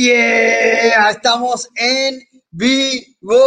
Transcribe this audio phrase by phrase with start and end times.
[0.00, 2.20] Yeah, estamos en
[2.52, 3.42] vivo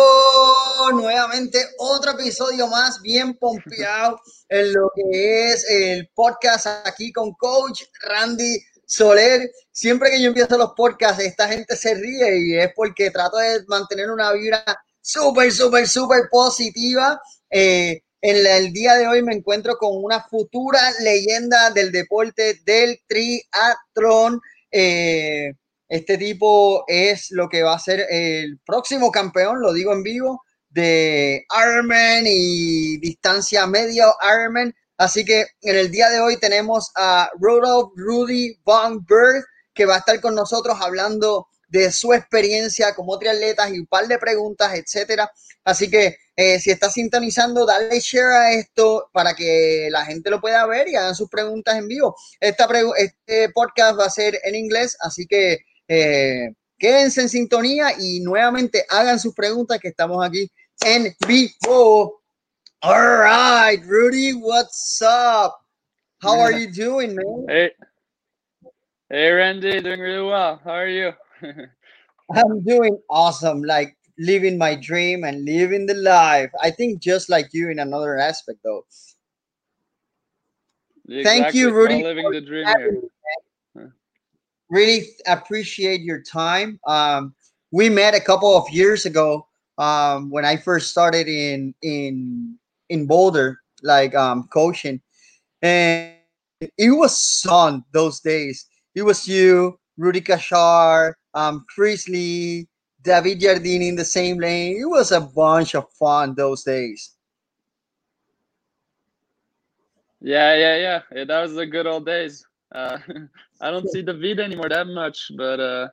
[0.92, 7.83] nuevamente, otro episodio más bien pompeado en lo que es el podcast aquí con Coach
[8.02, 9.50] Randy Soler.
[9.71, 13.63] Siempre que yo empiezo los podcasts, esta gente se ríe y es porque trato de
[13.68, 14.65] mantener una vibra
[14.99, 17.21] súper, súper, súper positiva.
[17.49, 22.99] Eh, en el día de hoy me encuentro con una futura leyenda del deporte del
[23.07, 24.41] triatlón.
[24.70, 25.54] Eh,
[25.91, 30.41] este tipo es lo que va a ser el próximo campeón, lo digo en vivo,
[30.69, 34.73] de Ironman y distancia medio Ironman.
[34.98, 39.96] Así que en el día de hoy tenemos a Rudolf Rudy Von Berg, que va
[39.96, 44.73] a estar con nosotros hablando de su experiencia como triatleta y un par de preguntas,
[44.73, 45.30] etcétera.
[45.66, 50.40] Así que eh, si estás sintonizando, dale share a esto para que la gente lo
[50.40, 52.16] pueda ver y hagan sus preguntas en vivo.
[52.40, 58.85] Este podcast va a ser en inglés, así que eh, quédense en sintonía y nuevamente
[58.90, 60.49] hagan sus preguntas que estamos aquí
[60.85, 62.21] en vivo.
[62.82, 65.55] All right, Rudy, what's up?
[66.21, 67.45] How are you doing, man?
[67.49, 67.71] Hey,
[69.09, 70.61] hey, Randy, doing really well.
[70.63, 71.11] How are you?
[72.33, 73.61] I'm doing awesome.
[73.61, 76.51] Like living my dream and living the life.
[76.63, 78.85] I think just like you in another aspect, though.
[81.09, 81.23] Exactly.
[81.23, 82.01] Thank you, Rudy.
[82.01, 83.10] living the dream here
[84.72, 86.80] really appreciate your time.
[86.88, 87.36] Um,
[87.72, 89.45] we met a couple of years ago
[89.78, 92.58] um, when I first started in in
[92.89, 95.00] in Boulder, like um, coaching,
[95.61, 96.13] and
[96.59, 98.66] it was fun those days.
[98.95, 102.67] It was you, Rudy Kashar, um, Chris Lee,
[103.03, 104.78] David Jardini in the same lane.
[104.81, 107.16] It was a bunch of fun those days.
[110.22, 111.02] Yeah, yeah, yeah.
[111.16, 112.45] yeah that was the good old days.
[112.73, 113.00] Uh,
[113.61, 115.87] I don't see David anymore that much, but uh,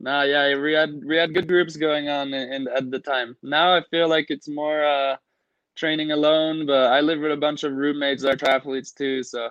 [0.00, 3.36] nah, yeah, we had we had good groups going on in, in at the time.
[3.42, 5.16] Now I feel like it's more uh,
[5.76, 9.50] training alone, but I live with a bunch of roommates that are triathletes too, so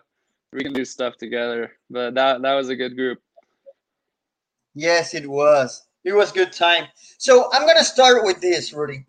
[0.52, 1.74] we can do stuff together.
[1.90, 3.20] But that that was a good group.
[4.74, 5.84] Yes, it was.
[6.04, 6.86] It was good time.
[7.20, 9.06] So I'm gonna start with this, Rudy.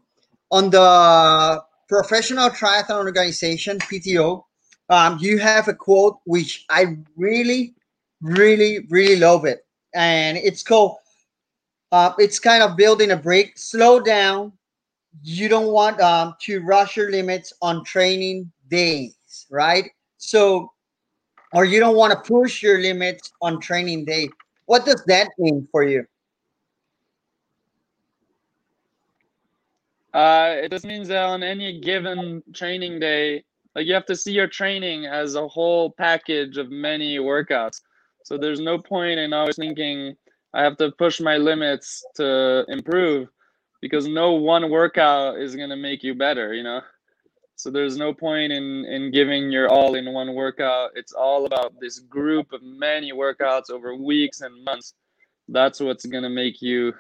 [0.51, 4.45] On the Professional Triathlon Organization (PTO),
[4.91, 7.75] um, you have a quote which I really
[8.23, 9.67] really really love it.
[9.95, 11.01] And it's cool.
[11.93, 13.59] uh, it's kind of building a break.
[13.59, 14.53] Slow down.
[15.23, 19.15] You don't want um, to rush your limits on training days
[19.51, 19.91] right?
[20.19, 20.73] So
[21.53, 24.29] or you don't want to push your limits on training day.
[24.67, 26.07] What does that mean for you?
[30.15, 33.45] Uh, it just means that on any given training day
[33.75, 37.81] like you have to see your training as a whole package of many workouts
[38.25, 40.17] so there's no point in always thinking
[40.55, 43.29] I have to push my limits to improve
[43.81, 46.83] because no one workout is going to make you better, you know?
[47.57, 50.91] So there's no point in in giving your all in one workout.
[50.95, 54.95] It's all about this group of many workouts over weeks and months.
[55.49, 56.93] That's what's going to make you,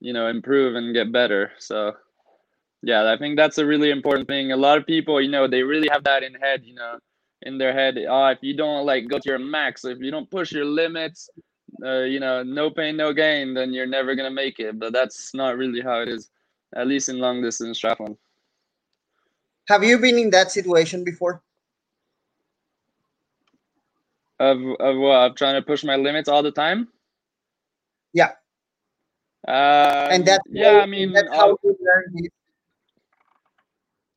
[0.00, 1.52] you know, improve and get better.
[1.58, 1.92] So
[2.82, 4.52] yeah, I think that's a really important thing.
[4.52, 6.98] A lot of people, you know, they really have that in head, you know,
[7.42, 10.30] in their head oh if you don't like go to your max if you don't
[10.30, 11.30] push your limits
[11.84, 14.78] uh, you know no pain no gain then you're never gonna make it.
[14.78, 16.30] But that's not really how it is
[16.74, 18.16] at least in long distance triathlon.
[19.68, 21.42] Have you been in that situation before?
[24.38, 25.30] Of of what?
[25.30, 26.88] Of trying to push my limits all the time?
[28.12, 28.32] Yeah.
[29.46, 32.28] Uh, and that's yeah how, i mean that's how you learn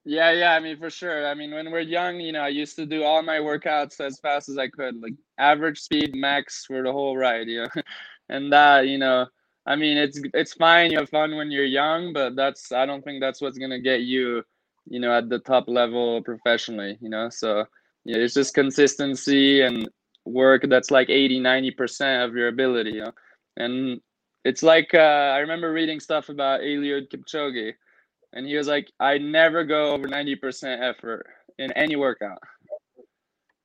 [0.05, 0.53] yeah, yeah.
[0.53, 1.27] I mean, for sure.
[1.27, 4.19] I mean, when we're young, you know, I used to do all my workouts as
[4.19, 7.81] fast as I could, like average speed, max for the whole ride, you know.
[8.29, 9.27] and that, you know,
[9.65, 10.91] I mean, it's it's fine.
[10.91, 14.01] You have fun when you're young, but that's I don't think that's what's gonna get
[14.01, 14.43] you,
[14.85, 16.97] you know, at the top level professionally.
[17.01, 17.65] You know, so
[18.05, 19.87] yeah, it's just consistency and
[20.25, 23.11] work that's like 80 90 percent of your ability you know
[23.57, 23.99] and
[24.45, 24.97] it's like uh,
[25.35, 27.73] i remember reading stuff about eliud kipchoge
[28.33, 31.25] and he was like, I never go over 90% effort
[31.59, 32.39] in any workout.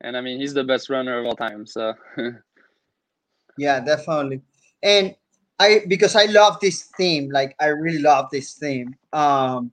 [0.03, 1.67] And I mean, he's the best runner of all time.
[1.67, 1.95] So,
[3.59, 4.43] yeah, definitely.
[4.83, 5.15] And
[5.59, 8.95] I, because I love this theme, like, I really love this theme.
[9.13, 9.73] Um,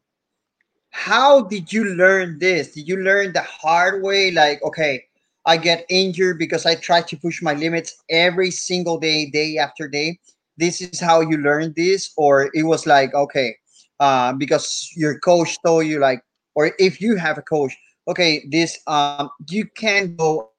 [0.90, 2.72] how did you learn this?
[2.72, 4.32] Did you learn the hard way?
[4.32, 5.04] Like, okay,
[5.46, 9.88] I get injured because I try to push my limits every single day, day after
[9.88, 10.20] day.
[10.58, 13.58] This is how you learn this, or it was like, okay,
[14.00, 16.22] uh, because your coach told you like,
[16.56, 17.76] or if you have a coach,
[18.08, 20.52] okay, this um, you can go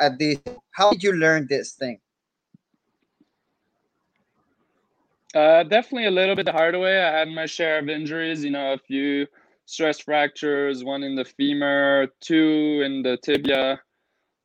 [0.00, 0.38] at this.
[0.72, 2.00] How did you learn this thing?
[5.34, 7.00] Uh, definitely a little bit the hard way.
[7.02, 8.44] I had my share of injuries.
[8.44, 9.26] You know, a few
[9.66, 13.80] stress fractures, one in the femur, two in the tibia.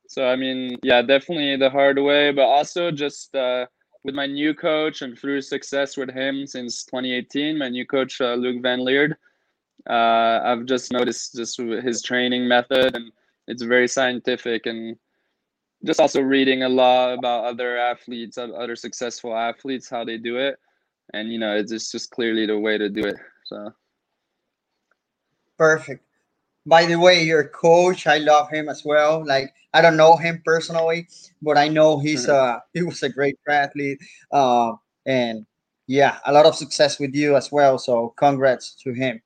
[0.08, 3.66] So I mean, yeah, definitely the hard way, but also just uh,
[4.04, 8.34] with my new coach and through success with him since 2018, my new coach uh,
[8.34, 9.14] Luc Van Lierde,
[9.88, 13.10] uh, I've just noticed just his training method and
[13.48, 14.96] it's very scientific and
[15.84, 20.58] just also reading a lot about other athletes, other successful athletes, how they do it,
[21.12, 23.16] and you know, it's just clearly the way to do it.
[23.44, 23.74] So
[25.58, 26.02] perfect.
[26.66, 29.24] By the way, your coach, I love him as well.
[29.24, 31.08] Like I don't know him personally,
[31.42, 32.56] but I know he's mm-hmm.
[32.56, 34.00] uh he was a great athlete.
[34.32, 34.72] Uh,
[35.06, 35.46] and
[35.86, 37.78] yeah, a lot of success with you as well.
[37.78, 39.20] So congrats to him.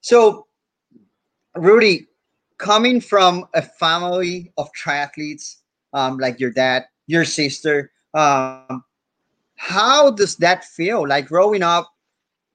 [0.00, 0.46] So
[1.56, 2.06] Rudy,
[2.58, 5.56] coming from a family of triathletes,
[5.92, 8.84] um, like your dad, your sister, um,
[9.56, 11.06] how does that feel?
[11.06, 11.92] Like growing up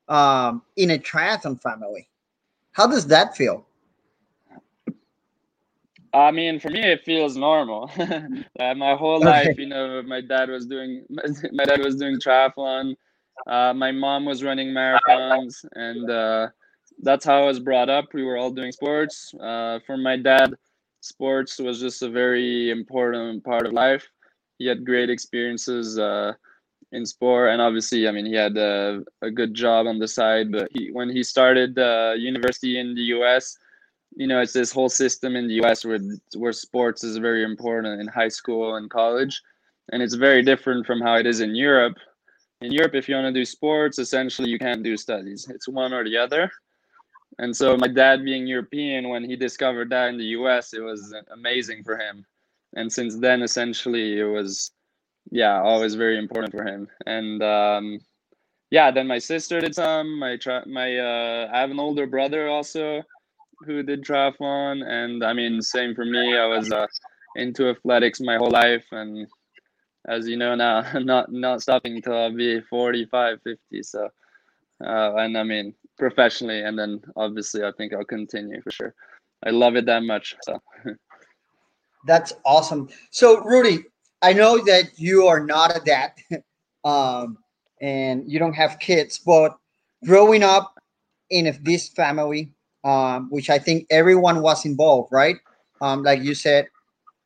[0.07, 2.07] um, in a triathlon family,
[2.74, 3.66] how does that feel?
[6.13, 7.90] I mean, for me, it feels normal.
[8.60, 9.25] uh, my whole okay.
[9.25, 11.06] life, you know, my dad was doing
[11.54, 12.96] my dad was doing triathlon.
[13.48, 16.48] Uh, my mom was running marathons, and uh,
[17.02, 18.13] that's how I was brought up.
[18.13, 19.34] We were all doing sports.
[19.40, 20.54] Uh, for my dad,
[21.00, 24.07] sports was just a very important part of life.
[24.60, 26.34] He had great experiences uh,
[26.92, 30.52] in sport, and obviously, I mean, he had a, a good job on the side.
[30.52, 33.57] But he, when he started uh, university in the U.S
[34.16, 36.00] you know it's this whole system in the US where
[36.36, 39.42] where sports is very important in high school and college.
[39.92, 41.98] And it's very different from how it is in Europe.
[42.62, 45.48] In Europe if you want to do sports essentially you can't do studies.
[45.50, 46.52] It's one or the other.
[47.40, 51.14] And so my dad being European when he discovered that in the US it was
[51.31, 52.25] amazing for him.
[52.75, 54.72] And since then essentially it was
[55.31, 56.88] yeah always very important for him.
[57.06, 58.00] And um
[58.69, 60.19] yeah then my sister did some.
[60.19, 63.04] My my uh I have an older brother also
[63.66, 66.38] who did triathlon, and I mean, same for me.
[66.38, 66.88] I was uh,
[67.36, 69.28] into athletics my whole life, and
[70.08, 73.84] as you know now, not not stopping until I'll be 45, 50.
[73.84, 74.10] So,
[74.86, 78.94] uh, and I mean, professionally, and then obviously, I think I'll continue for sure.
[79.46, 80.36] I love it that much.
[80.44, 80.62] So.
[82.06, 82.90] That's awesome.
[83.12, 83.84] So, Rudy,
[84.22, 86.14] I know that you are not a dad,
[86.84, 87.38] um,
[87.80, 89.57] and you don't have kids, but
[90.06, 90.80] growing up
[91.30, 92.52] in this family,
[92.83, 95.38] um, which I think everyone was involved, right?
[95.81, 96.68] Um, like you said,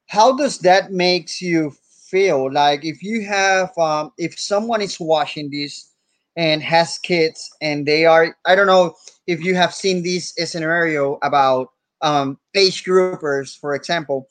[0.07, 1.73] how does that makes you
[2.09, 2.51] feel?
[2.51, 5.91] Like if you have, um, if someone is watching this
[6.35, 8.95] and has kids and they are, I don't know
[9.27, 11.69] if you have seen this scenario about
[12.01, 14.27] um, age groupers, for example,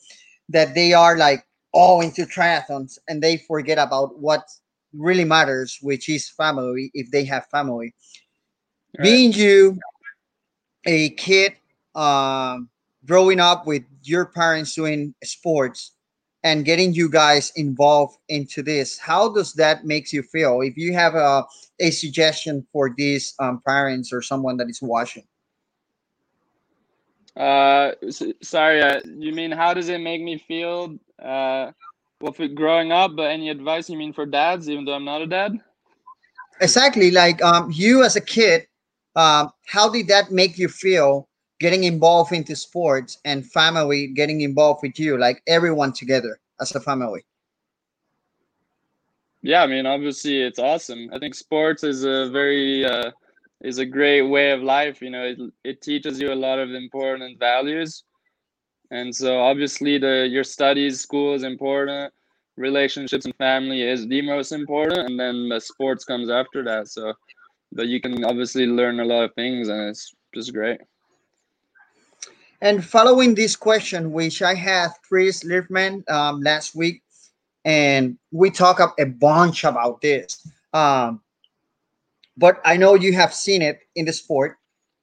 [0.49, 4.43] that they are like all into triathlons and they forget about what
[4.93, 7.95] really matters, which is family, if they have family.
[8.99, 9.03] Right.
[9.05, 9.79] Being you,
[10.87, 11.55] a kid
[11.95, 12.69] um,
[13.07, 15.93] growing up with your parents doing sports
[16.43, 20.61] and getting you guys involved into this how does that makes you feel?
[20.61, 21.45] If you have a,
[21.81, 25.25] a suggestion for these um, parents or someone that is watching.
[27.37, 27.91] Uh
[28.43, 31.73] sorry uh, you mean how does it make me feel uh
[32.21, 35.21] well for growing up but any advice you mean for dads even though i'm not
[35.21, 35.59] a dad?
[36.61, 38.69] Exactly like um you as a kid
[39.17, 41.29] um, how did that make you feel
[41.61, 46.81] getting involved into sports and family getting involved with you, like everyone together as a
[46.81, 47.25] family?
[49.43, 51.11] Yeah, I mean, obviously it's awesome.
[51.13, 53.11] I think sports is a very uh,
[53.61, 55.03] is a great way of life.
[55.03, 58.05] You know, it, it teaches you a lot of important values,
[58.91, 62.13] and so obviously the your studies, school is important.
[62.57, 66.89] Relationships and family is the most important, and then the sports comes after that.
[66.89, 67.13] So
[67.75, 70.81] but you can obviously learn a lot of things and it's just great.
[72.61, 77.03] And following this question, which I had Chris Leiferman um, last week,
[77.65, 80.47] and we talk up a bunch about this.
[80.73, 81.21] Um,
[82.37, 84.57] but I know you have seen it in the sport,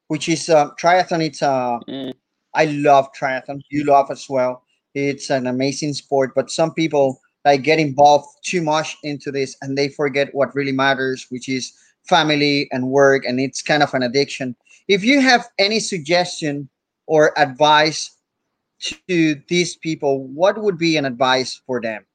[0.07, 1.23] which is uh, triathlon.
[1.23, 2.13] It's uh, mm.
[2.55, 3.61] I love triathlon.
[3.69, 4.63] You love as well.
[4.95, 9.77] It's an amazing sport, but some people like get involved too much into this and
[9.77, 14.03] they forget what really matters, which is family and work and it's kind of an
[14.03, 14.55] addiction.
[14.87, 16.69] If you have any suggestion
[17.07, 18.17] or advice
[19.07, 22.05] to these people what would be an advice for them?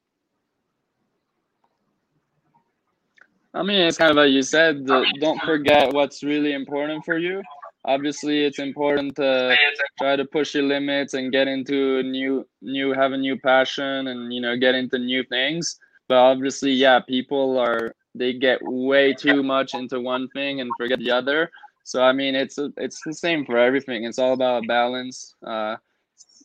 [3.54, 7.42] I mean it's kind of like you said don't forget what's really important for you.
[7.84, 9.56] Obviously it's important to
[9.98, 14.32] try to push your limits and get into new new have a new passion and
[14.34, 15.78] you know get into new things.
[16.08, 20.99] But obviously yeah people are they get way too much into one thing and forget
[20.99, 21.50] the other.
[21.85, 24.04] So I mean, it's it's the same for everything.
[24.04, 25.35] It's all about balance.
[25.46, 25.76] Uh,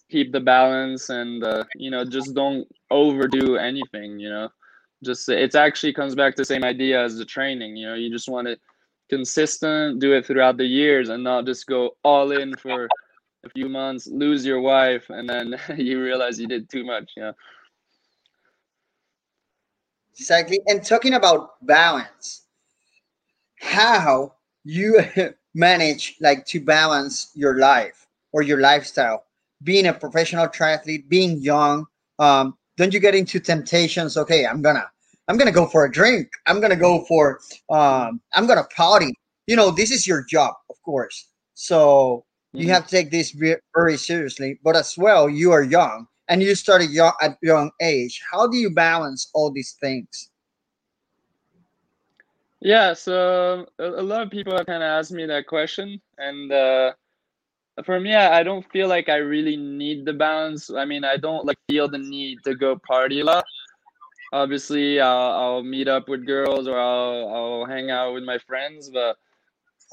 [0.10, 4.20] keep the balance, and uh, you know, just don't overdo anything.
[4.20, 4.50] You know,
[5.04, 7.75] just it actually comes back to the same idea as the training.
[7.75, 8.60] You know, you just want it
[9.10, 12.88] consistent, do it throughout the years, and not just go all in for
[13.44, 17.12] a few months, lose your wife, and then you realize you did too much.
[17.18, 17.32] Yeah.
[20.18, 20.60] Exactly.
[20.68, 22.44] And talking about balance,
[23.60, 25.01] how you
[25.56, 29.24] manage like to balance your life or your lifestyle,
[29.63, 31.86] being a professional triathlete, being young,
[32.20, 34.18] um, don't you get into temptations?
[34.18, 34.89] Okay, I'm gonna
[35.27, 36.30] I'm gonna go for a drink.
[36.48, 37.39] I'm gonna go for
[37.70, 39.13] um, I'm gonna party.
[39.48, 41.27] You know, this is your job, of course.
[41.53, 42.74] So you mm-hmm.
[42.74, 43.36] have to take this
[43.75, 44.60] very seriously.
[44.63, 48.22] But as well, you are young and you started young at young age.
[48.32, 50.30] How do you balance all these things?
[52.62, 56.52] Yeah, so a, a lot of people have kind of asked me that question, and
[56.52, 56.94] uh,
[57.84, 60.70] for me, I don't feel like I really need the balance.
[60.70, 63.44] I mean, I don't like feel the need to go party a lot.
[64.32, 68.90] Obviously, I'll, I'll meet up with girls or I'll, I'll hang out with my friends,
[68.90, 69.18] but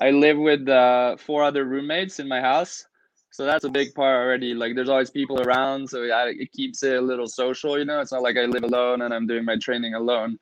[0.01, 2.87] I live with uh, four other roommates in my house,
[3.31, 4.55] so that's a big part already.
[4.55, 7.79] Like, there's always people around, so I, it keeps it a little social.
[7.79, 10.39] You know, it's not like I live alone and I'm doing my training alone.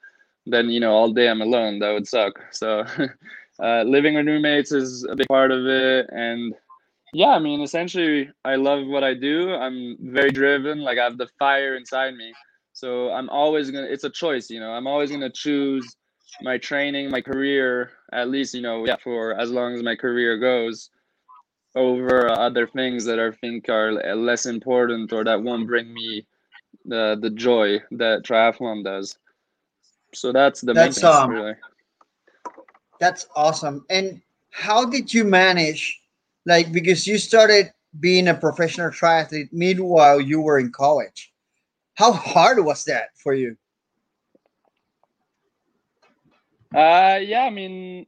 [0.47, 1.81] Then you know, all day I'm alone.
[1.81, 2.38] That would suck.
[2.52, 2.85] So,
[3.62, 6.55] uh, living with roommates is a big part of it, and
[7.12, 9.55] yeah, I mean, essentially, I love what I do.
[9.55, 10.81] I'm very driven.
[10.81, 12.33] Like I have the fire inside me.
[12.73, 13.87] So I'm always gonna.
[13.87, 14.71] It's a choice, you know.
[14.71, 15.97] I'm always gonna choose
[16.43, 20.38] my training, my career, at least you know, yeah, for as long as my career
[20.38, 20.90] goes,
[21.76, 26.26] over other things that I think are less important or that won't bring me
[26.85, 29.18] the the joy that triathlon does.
[30.14, 31.54] So that's the that's, main thing, um, really.
[32.99, 33.85] That's awesome.
[33.90, 36.00] And how did you manage,
[36.47, 41.33] like, because you started being a professional triathlete meanwhile you were in college.
[41.95, 43.56] How hard was that for you?
[46.75, 48.06] Uh, yeah, I mean,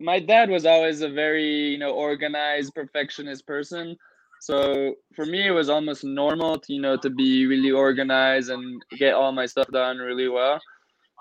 [0.00, 3.96] my dad was always a very you know organized perfectionist person.
[4.40, 8.82] So for me it was almost normal to, you know to be really organized and
[8.98, 10.60] get all my stuff done really well.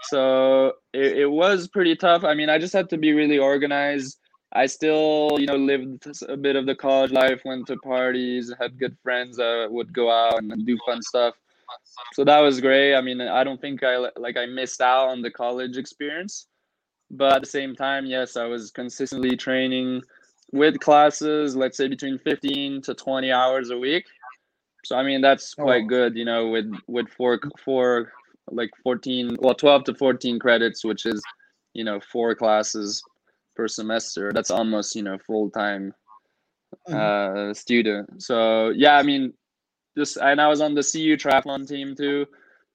[0.04, 2.24] So it, it was pretty tough.
[2.24, 4.18] I mean i just had to be really organized.
[4.54, 8.80] I still you know lived a bit of the college life went to parties had
[8.80, 11.36] good friends that would go out and do fun stuff.
[12.14, 12.96] So that was great.
[12.96, 16.48] I mean i don't think i like i missed out on the college experience
[17.12, 20.02] but at the same time, yes, I was consistently training
[20.52, 24.06] with classes, let's say between 15 to 20 hours a week.
[24.86, 25.88] So I mean that's quite oh.
[25.88, 28.12] good, you know, with with four four
[28.52, 31.22] like 14 well 12 to 14 credits, which is,
[31.74, 33.04] you know, four classes
[33.56, 34.32] per semester.
[34.32, 35.94] That's almost, you know, full-time
[36.88, 37.50] mm-hmm.
[37.50, 38.22] uh student.
[38.22, 39.34] So yeah, I mean
[39.98, 42.28] just and I was on the CU triathlon team too,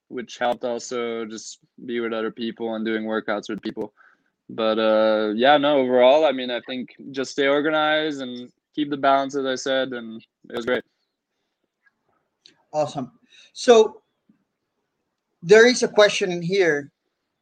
[0.09, 3.95] which helped also just be with other people and doing workouts with people
[4.54, 8.97] but uh, yeah, no, overall, I mean, I think just stay organized and keep the
[8.97, 10.83] balance, as I said, and it was great.
[12.73, 13.12] Awesome.
[13.52, 14.02] So
[15.42, 16.90] there is a question in here.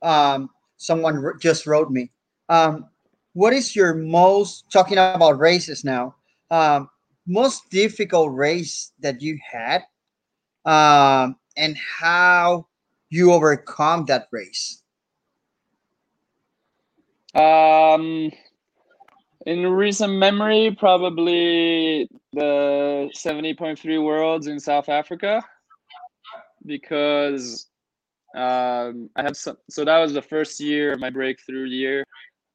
[0.02, 2.10] Um, someone just wrote me.
[2.48, 2.86] Um,
[3.32, 6.14] what is your most talking about races now?
[6.50, 6.88] Um,
[7.26, 9.82] most difficult race that you had,
[10.64, 12.66] um, and how
[13.10, 14.82] you overcome that race?
[17.34, 18.32] Um,
[19.46, 25.42] in recent memory, probably the 70.3 Worlds in South Africa,
[26.66, 27.68] because
[28.34, 29.56] um, I had some.
[29.70, 32.04] So that was the first year, my breakthrough year.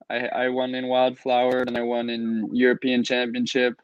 [0.09, 3.81] I, I won in Wildflower and I won in European Championship.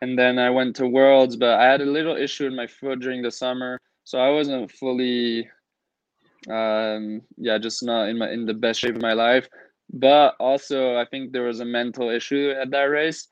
[0.00, 3.00] And then I went to Worlds, but I had a little issue in my foot
[3.00, 3.80] during the summer.
[4.04, 5.48] So I wasn't fully,
[6.48, 9.48] um, yeah, just not in my in the best shape of my life.
[9.92, 13.26] But also, I think there was a mental issue at that race.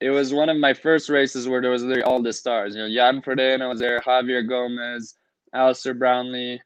[0.00, 2.74] It was one of my first races where there was literally all the stars.
[2.74, 5.14] You know, Jan Frodeno was there, Javier Gomez,
[5.52, 6.60] Alistair Brownlee,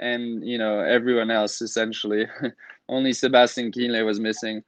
[0.00, 2.26] and you know everyone else essentially.
[2.88, 4.62] Only Sebastian Kienle was missing.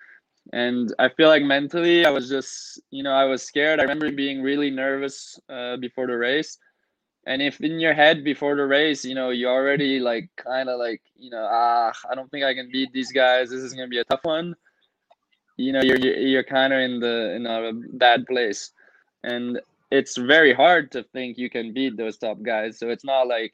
[0.53, 3.81] And I feel like mentally, I was just, you know, I was scared.
[3.81, 6.57] I remember being really nervous uh, before the race
[7.27, 10.79] and if in your head before the race you know you already like kind of
[10.79, 13.51] like you know ah i don't think i can beat these guys.
[13.51, 14.55] This is going to be a tough one
[15.57, 18.71] you know you're you're kind of in the in a bad place.
[19.25, 22.79] And it's very hard to think you can beat those top guys.
[22.79, 23.53] So it's not like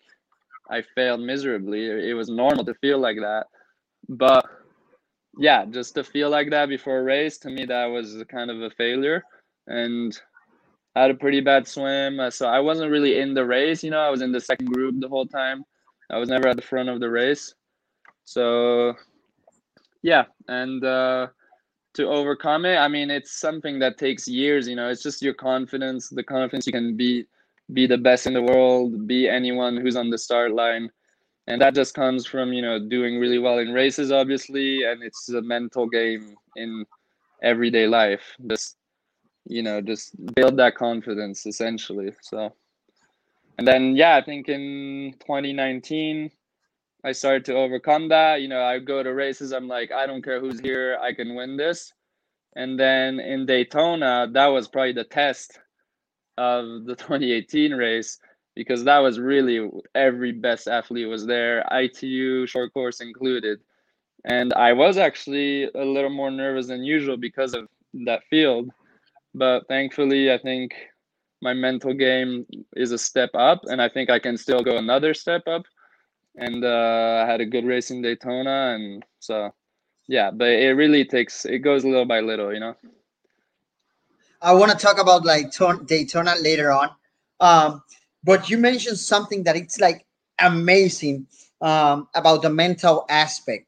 [0.71, 1.87] i failed miserably.
[2.11, 3.47] It was normal to feel like that.
[4.09, 4.45] But
[5.39, 8.61] yeah, just to feel like that before a race, to me, that was kind of
[8.63, 9.25] a failure.
[9.67, 10.19] And
[10.95, 12.21] I had a pretty bad swim.
[12.21, 14.67] Uh, so I wasn't really in the race, you know, I was in the second
[14.67, 15.65] group the whole time.
[16.11, 17.55] I was never at the front of the race.
[18.25, 18.95] So,
[20.03, 20.25] yeah.
[20.49, 21.29] And uh,
[21.95, 25.35] to overcome it, I mean, it's something that takes years, you know, it's just your
[25.35, 27.27] confidence, the confidence you can be
[27.73, 30.91] be the best in the world, be anyone who's on the start line
[31.47, 35.29] and that just comes from you know doing really well in races obviously and it's
[35.31, 36.85] a mental game in
[37.43, 38.77] everyday life just
[39.47, 42.53] you know just build that confidence essentially so
[43.59, 46.31] and then yeah i think in 2019
[47.05, 50.23] i started to overcome that you know i go to races i'm like i don't
[50.23, 51.93] care who's here i can win this
[52.55, 55.59] and then in daytona that was probably the test
[56.39, 58.19] of the 2018 race
[58.55, 63.61] because that was really every best athlete was there, ITU short course included.
[64.25, 67.69] And I was actually a little more nervous than usual because of
[68.05, 68.71] that field.
[69.35, 70.75] But thankfully, I think
[71.41, 72.47] my mental game
[72.77, 75.63] is a step up, and I think I can still go another step up.
[76.37, 79.53] And uh, I had a good race in Daytona, and so
[80.09, 82.75] yeah, but it really takes it goes little by little, you know.
[84.41, 85.53] I want to talk about like
[85.87, 86.91] Daytona later on.
[87.41, 87.83] Um,
[88.25, 90.05] but you mentioned something that it's like
[90.41, 91.27] amazing
[91.61, 93.67] um, about the mental aspect.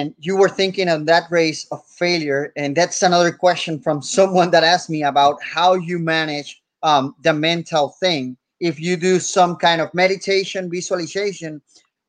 [0.00, 2.54] And you were thinking of that race of failure.
[2.56, 7.34] And that's another question from someone that asked me about how you manage um, the
[7.34, 8.38] mental thing.
[8.60, 11.60] If you do some kind of meditation, visualization,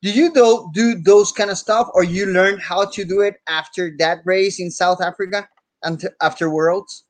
[0.02, 3.36] do you do, do those kind of stuff or you learn how to do it
[3.50, 5.50] after that race in South Africa
[5.84, 7.04] and after Worlds?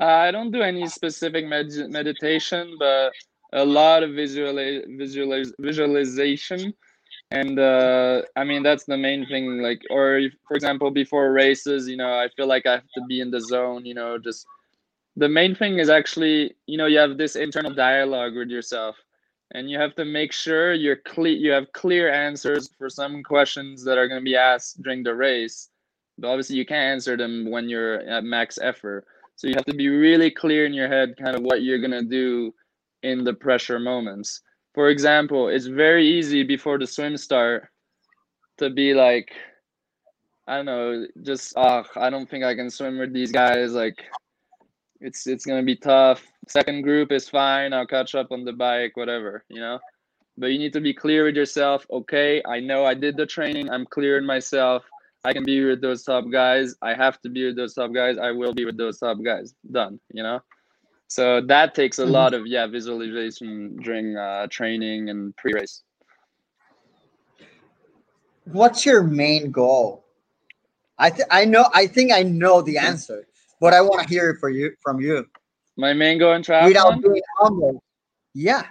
[0.00, 3.12] Uh, I don't do any specific med- meditation, but
[3.52, 6.72] a lot of visual visualiz- visualization,
[7.30, 9.62] and uh, I mean that's the main thing.
[9.62, 13.02] Like, or if, for example, before races, you know, I feel like I have to
[13.08, 13.84] be in the zone.
[13.84, 14.46] You know, just
[15.16, 18.96] the main thing is actually, you know, you have this internal dialogue with yourself,
[19.52, 21.34] and you have to make sure you're clear.
[21.34, 25.14] You have clear answers for some questions that are going to be asked during the
[25.14, 25.70] race,
[26.18, 29.74] but obviously you can't answer them when you're at max effort so you have to
[29.74, 32.54] be really clear in your head, kind of what you're gonna do
[33.02, 34.40] in the pressure moments.
[34.76, 37.68] For example, it's very easy before the swim start
[38.58, 39.32] to be like,
[40.46, 43.72] I don't know, just oh, I don't think I can swim with these guys.
[43.72, 44.04] Like,
[45.00, 46.22] it's it's gonna be tough.
[46.46, 47.72] Second group is fine.
[47.72, 49.80] I'll catch up on the bike, whatever, you know.
[50.36, 51.86] But you need to be clear with yourself.
[51.90, 53.70] Okay, I know I did the training.
[53.70, 54.84] I'm clear in myself.
[55.24, 56.76] I can be with those top guys.
[56.82, 58.18] I have to be with those top guys.
[58.18, 59.54] I will be with those top guys.
[59.72, 59.98] Done.
[60.12, 60.40] You know.
[61.08, 62.12] So that takes a mm-hmm.
[62.12, 65.82] lot of yeah visualization during uh, training and pre-race.
[68.44, 70.04] What's your main goal?
[70.98, 73.26] I th- I know I think I know the answer,
[73.60, 75.26] but I want to hear it for you from you.
[75.76, 76.68] My main goal in triathlon.
[76.68, 77.82] Without being humble.
[78.34, 78.66] Yeah.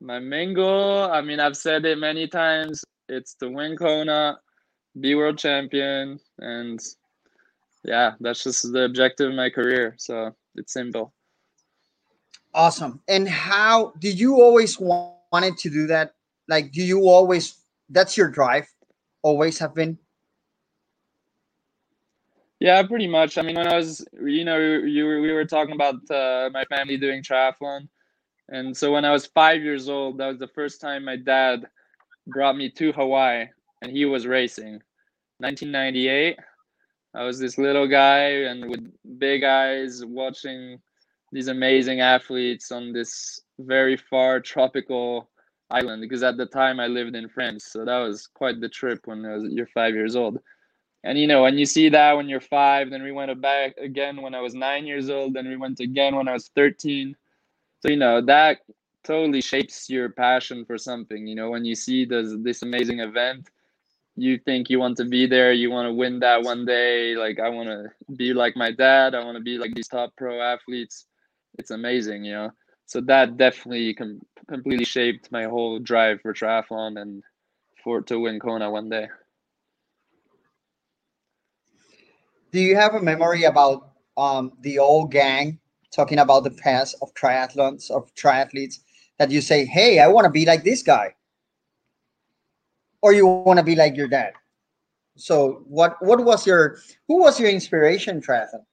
[0.00, 1.10] My main goal.
[1.10, 2.82] I mean, I've said it many times.
[3.08, 4.38] It's to win Kona
[5.00, 6.80] be world champion and
[7.84, 11.12] yeah that's just the objective of my career so it's simple
[12.54, 13.00] awesome.
[13.08, 16.14] And how did you always want, wanted to do that?
[16.48, 17.56] Like do you always
[17.88, 18.66] that's your drive?
[19.22, 19.98] Always have been?
[22.60, 23.38] Yeah pretty much.
[23.38, 26.64] I mean when i was you know you were, we were talking about uh, my
[26.66, 27.88] family doing triathlon.
[28.48, 31.66] And so when i was five years old that was the first time my dad
[32.26, 33.46] brought me to hawaii
[33.82, 34.80] and he was racing.
[35.38, 36.38] 1998.
[37.14, 40.80] I was this little guy and with big eyes watching
[41.30, 45.28] these amazing athletes on this very far tropical
[45.70, 47.66] island because at the time I lived in France.
[47.66, 50.38] So that was quite the trip when was, you're five years old.
[51.04, 54.22] And you know, when you see that when you're five, then we went back again
[54.22, 57.16] when I was nine years old, then we went again when I was 13.
[57.80, 58.60] So, you know, that
[59.02, 61.26] totally shapes your passion for something.
[61.26, 63.48] You know, when you see this this amazing event,
[64.16, 67.14] you think you want to be there, you want to win that one day.
[67.14, 69.14] Like I want to be like my dad.
[69.14, 71.06] I want to be like these top pro athletes.
[71.58, 72.50] It's amazing, you know.
[72.86, 77.22] So that definitely com- completely shaped my whole drive for triathlon and
[77.82, 79.08] for to win Kona one day.
[82.52, 85.58] Do you have a memory about um, the old gang
[85.90, 88.80] talking about the past of triathlons of triathletes
[89.18, 91.14] that you say, "Hey, I want to be like this guy."
[93.02, 94.32] Or you want to be like your dad
[95.16, 98.64] so what what was your who was your inspiration triathlon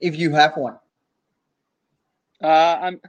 [0.00, 0.78] if you have one
[2.42, 3.00] uh i'm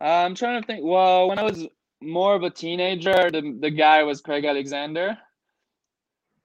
[0.00, 1.66] i'm trying to think well when i was
[2.00, 5.18] more of a teenager, the the guy was Craig Alexander.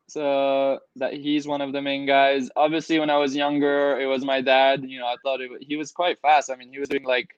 [0.08, 2.50] So that he's one of the main guys.
[2.56, 4.84] Obviously, when I was younger, it was my dad.
[4.86, 6.52] You know, I thought it, he was quite fast.
[6.52, 7.30] I mean, he was doing like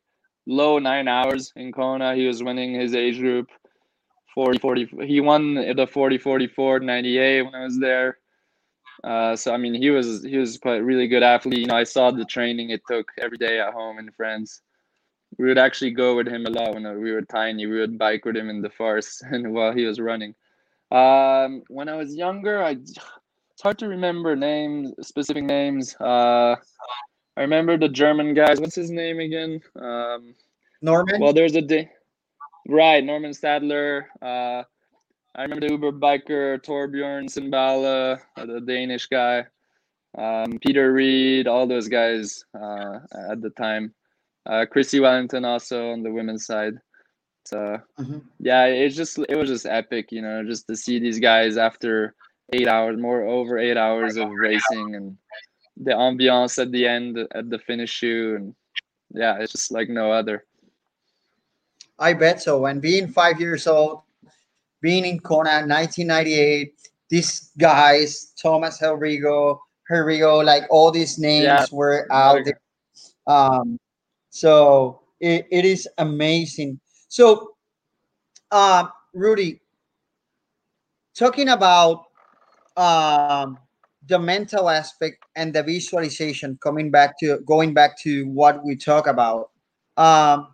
[0.48, 2.16] low nine hours in Kona.
[2.16, 3.50] He was winning his age group
[4.34, 4.90] 40, 40.
[5.06, 8.18] He won the 40, 44, 98 when I was there.
[9.04, 11.60] Uh, so I mean, he was he was quite really good athlete.
[11.60, 14.62] You know, I saw the training it took every day at home in France.
[15.38, 17.66] We would actually go with him a lot when we were tiny.
[17.66, 20.36] We would bike with him in the forest and while he was running.
[20.92, 25.96] Um, when I was younger, I it's hard to remember names, specific names.
[26.00, 26.56] Uh,
[27.36, 28.60] I remember the German guys.
[28.60, 29.60] What's his name again?
[29.76, 30.36] Um,
[30.82, 31.20] Normann.
[31.20, 31.92] Well, there's a day.
[32.68, 34.06] Right, Normann Stadler.
[34.22, 34.64] Uh,
[35.36, 39.46] I remember the Uber biker Torbjørn Sindballe, uh, the Danish guy,
[40.18, 43.00] um, Peter Reid, all those guys uh,
[43.32, 43.94] at the time.
[44.46, 46.76] Uh, Chrissie Wellington also on the women's side.
[47.46, 48.20] So mm-hmm.
[48.40, 52.16] yeah, it's just it was just epic, you know, just to see these guys after
[52.54, 55.18] eight hours, more over eight hours of racing, and
[55.78, 58.56] the ambiance at the end at the finish shoe, and
[59.14, 60.46] yeah, it's just like no other.
[62.00, 62.66] I bet so.
[62.66, 64.02] And being five years old,
[64.82, 66.74] being in Kona 1998,
[67.10, 71.66] these guys, Thomas Hellriegel, Hellriegel, like all these names yeah.
[71.72, 72.60] were out there.
[73.28, 73.80] Um,
[74.30, 76.80] so it, it is amazing.
[77.08, 77.56] So,
[78.52, 79.62] uh, Rudy,
[81.14, 82.06] talking about
[82.76, 83.58] um,
[84.08, 89.08] the mental aspect and the visualization, coming back to going back to what we talk
[89.08, 89.52] about.
[89.98, 90.53] Um,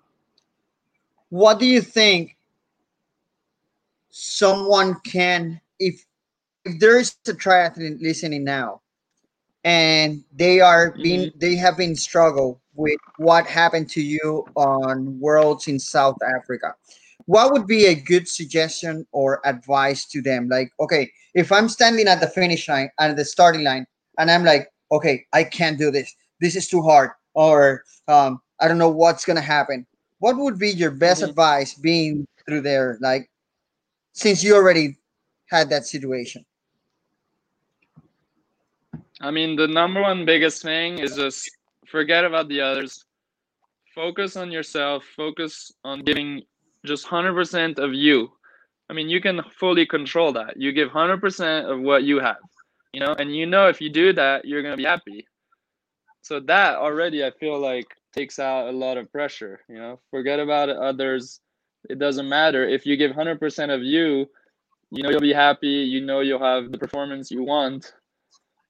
[1.30, 2.36] what do you think
[4.10, 6.06] someone can if
[6.65, 8.82] if there is a triathlete listening now
[9.63, 11.39] and they are being mm-hmm.
[11.39, 16.74] they have been struggle with what happened to you on worlds in south africa
[17.30, 20.50] what would be a good suggestion or advice to them?
[20.50, 23.86] Like okay if i'm standing at the finish line at the starting line
[24.18, 26.15] and i'm like okay i can't do this.
[26.42, 29.86] This is too hard or um, i don't know what's gonna happen
[30.19, 31.32] what would be your best mm-hmm.
[31.32, 33.29] advice being through there like
[34.13, 34.97] since you already
[35.49, 36.45] had that situation?
[39.21, 41.49] I mean, the number one biggest thing is just
[41.88, 43.03] forget about the others.
[43.93, 45.03] Focus on yourself.
[45.15, 46.43] Focus on giving
[46.86, 48.32] just 100% of you.
[48.89, 50.58] I mean, you can fully control that.
[50.58, 52.38] You give 100% of what you have,
[52.93, 55.27] you know, and you know if you do that, you're going to be happy.
[56.21, 60.39] So that already, I feel like, takes out a lot of pressure, you know, forget
[60.39, 61.39] about others.
[61.89, 62.67] It doesn't matter.
[62.67, 64.28] If you give 100% of you
[64.91, 67.93] you know you'll be happy you know you'll have the performance you want.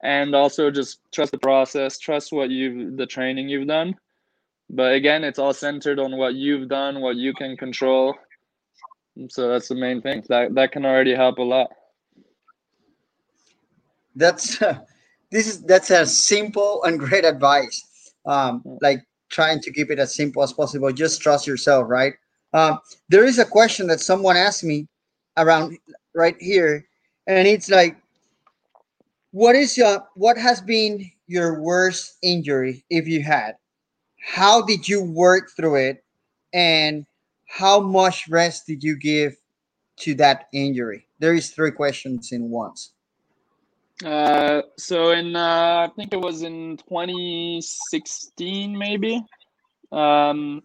[0.02, 3.95] And also just trust the process trust what you've the training you've done.
[4.69, 8.15] But again it's all centered on what you've done what you can control.
[9.30, 10.23] So that's the main thing.
[10.30, 11.71] That that can already help a lot.
[14.15, 14.80] That's uh,
[15.32, 17.86] this is that's a simple and great advice.
[18.25, 22.13] Um like trying to keep it as simple as possible just trust yourself right
[22.54, 22.78] uh,
[23.10, 24.88] there is a question that someone asked me
[25.38, 25.78] around
[26.15, 26.86] right here,
[27.28, 27.98] and it's like,
[29.32, 33.56] what is your what has been your worst injury if you had?
[34.20, 36.04] How did you work through it,
[36.54, 37.06] and
[37.48, 39.36] how much rest did you give
[39.98, 41.06] to that injury?
[41.20, 42.94] There is three questions in once.
[44.03, 49.23] Uh, so in uh, I think it was in 2016 maybe.
[49.91, 50.63] Um,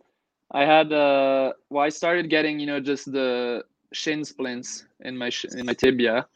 [0.53, 5.31] I had uh well I started getting you know just the shin splints in my
[5.31, 6.27] sh- in my tibia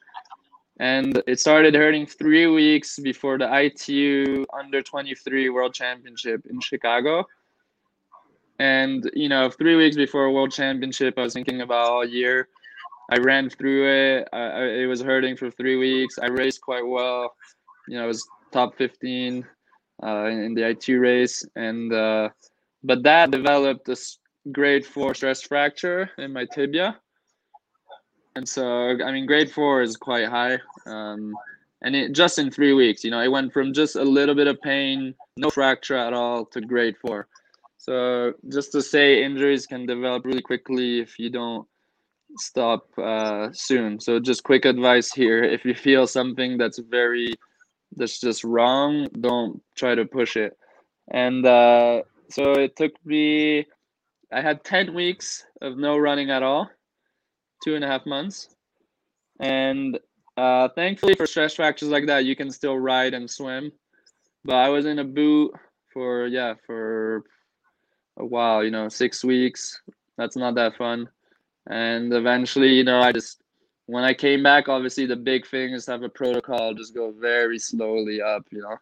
[0.81, 7.27] and it started hurting 3 weeks before the ITU under 23 world championship in Chicago
[8.59, 12.49] and you know 3 weeks before world championship I was thinking about all year
[13.09, 16.87] I ran through it I, I, it was hurting for 3 weeks I raced quite
[16.87, 17.35] well
[17.89, 19.47] you know I was top 15
[20.03, 22.29] uh, in the ITU race and uh,
[22.83, 23.97] but that developed a
[24.53, 26.97] grade four stress fracture in my tibia.
[28.37, 30.59] And so, I mean, grade four is quite high.
[30.87, 31.35] Um,
[31.83, 34.47] and it just in three weeks, you know, it went from just a little bit
[34.47, 37.29] of pain, no fracture at all, to grade four.
[37.79, 41.67] So, just to say, injuries can develop really quickly if you don't
[42.37, 44.01] stop uh, soon.
[44.01, 47.35] So, just quick advice here if you feel something that's very,
[47.97, 50.57] that's just wrong, don't try to push it.
[51.11, 53.67] And uh, so it took me,
[54.33, 56.71] I had 10 weeks of no running at all,
[57.65, 58.49] two and a half months.
[59.41, 59.99] And
[60.37, 63.73] uh, thankfully, for stress fractures like that, you can still ride and swim.
[64.45, 65.53] But I was in a boot
[65.93, 67.25] for, yeah, for
[68.19, 69.81] a while, you know, six weeks.
[70.17, 71.09] That's not that fun.
[71.69, 73.41] And eventually, you know, I just
[73.87, 77.11] when I came back, obviously the big thing is to have a protocol, just go
[77.11, 78.77] very slowly up, you know,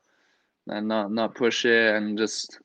[0.68, 2.60] and not not push it and just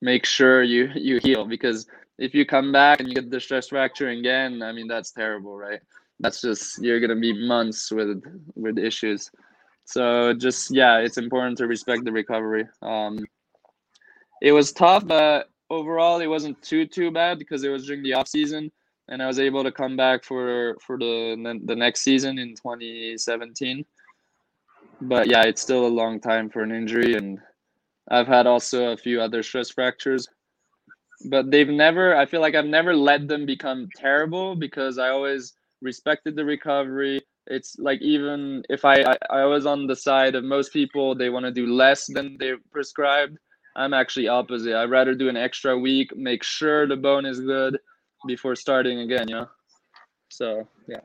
[0.00, 1.86] make sure you you heal because
[2.18, 5.56] if you come back and you get the stress fracture again, I mean that's terrible,
[5.56, 5.80] right?
[6.20, 8.22] That's just you're gonna be months with
[8.54, 9.30] with issues.
[9.84, 12.68] So just yeah, it's important to respect the recovery.
[12.82, 13.24] Um,
[14.42, 18.14] it was tough, but overall it wasn't too too bad because it was during the
[18.14, 18.70] off season,
[19.08, 23.84] and I was able to come back for for the the next season in 2017.
[25.00, 27.38] But yeah, it's still a long time for an injury, and
[28.10, 30.28] I've had also a few other stress fractures,
[31.26, 32.16] but they've never.
[32.16, 37.22] I feel like I've never let them become terrible because I always respected the recovery.
[37.46, 41.30] It's like even if I I, I was on the side of most people, they
[41.30, 43.38] want to do less than they prescribed.
[43.76, 44.74] I'm actually opposite.
[44.74, 47.78] I'd rather do an extra week, make sure the bone is good
[48.26, 49.28] before starting again.
[49.28, 49.48] You know.
[50.28, 51.00] So yeah.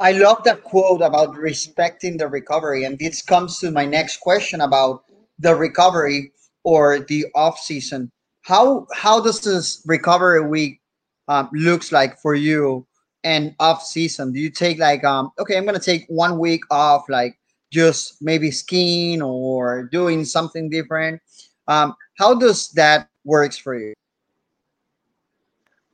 [0.00, 4.60] I love that quote about respecting the recovery, and this comes to my next question
[4.60, 5.04] about
[5.38, 6.32] the recovery
[6.64, 8.10] or the off season.
[8.42, 10.80] How how does this recovery week
[11.28, 12.86] um, looks like for you
[13.24, 14.32] and off season?
[14.32, 17.38] Do you take like um okay, I'm gonna take one week off, like
[17.72, 21.20] just maybe skiing or doing something different?
[21.68, 23.94] Um, how does that works for you?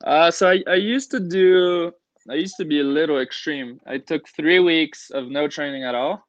[0.05, 1.93] Uh, so I, I used to do
[2.31, 3.81] I used to be a little extreme.
[3.87, 6.27] I took three weeks of no training at all.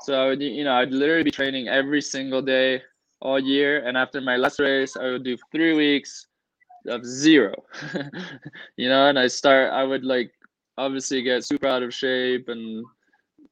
[0.00, 2.82] So I would, you know, I'd literally be training every single day
[3.20, 3.86] all year.
[3.86, 6.26] And after my last race, I would do three weeks
[6.86, 7.54] of zero.
[8.76, 9.72] you know, and I start.
[9.72, 10.32] I would like
[10.78, 12.84] obviously get super out of shape and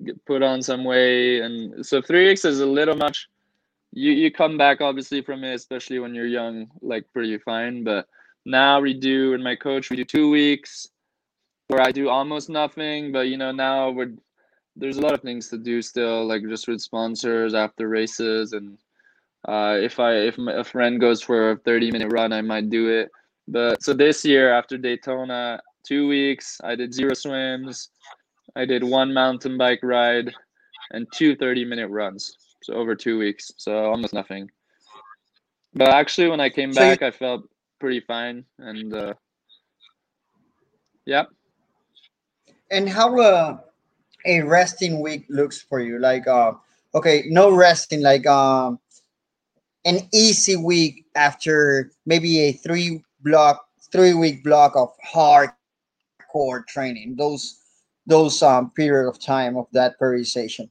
[0.05, 1.41] get put on some weight.
[1.41, 3.29] And so three weeks is a little much.
[3.93, 7.85] You you come back obviously from it, especially when you're young, like pretty fine.
[7.85, 8.07] But
[8.45, 10.89] now we do, and my coach, we do two weeks
[11.69, 13.13] where I do almost nothing.
[13.13, 14.13] But you know, now we're
[14.77, 18.79] there's a lot of things to do still, like just with sponsors after races, and
[19.49, 22.89] uh, if I if a friend goes for a 30 minute run, I might do
[22.89, 23.11] it.
[23.49, 27.91] But so this year after Daytona, two weeks, I did zero swims,
[28.55, 30.33] I did one mountain bike ride,
[30.93, 32.37] and two 30 minute runs.
[32.63, 34.49] So over two weeks, so almost nothing.
[35.75, 37.45] But actually, when I came back, I felt
[37.83, 39.13] pretty fine, and uh,
[41.05, 41.25] yeah.
[42.71, 43.59] And how uh,
[44.25, 45.99] a resting week looks for you?
[45.99, 46.53] Like, uh,
[46.95, 48.79] okay, no resting, like um,
[49.85, 57.17] an easy week after maybe a three block, three week block of hardcore training.
[57.19, 57.59] Those
[58.07, 60.71] those um period of time of that periodization.